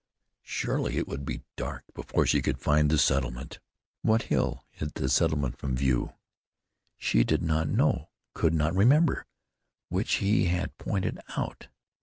Surely 0.41 0.97
it 0.97 1.07
would 1.07 1.23
be 1.25 1.43
dark 1.55 1.83
before 1.93 2.25
she 2.25 2.41
could 2.41 2.59
find 2.59 2.89
the 2.89 2.97
settlement. 2.97 3.59
What 4.01 4.23
hill 4.23 4.65
hid 4.71 4.95
the 4.95 5.07
settlement 5.07 5.59
from 5.59 5.75
view? 5.77 6.13
She 6.97 7.23
did 7.23 7.43
not 7.43 7.67
know, 7.67 8.09
could 8.33 8.55
not 8.55 8.73
remember 8.73 9.27
which 9.89 10.13
he 10.13 10.45
had 10.45 10.75
pointed 10.79 11.19
out. 11.37 11.67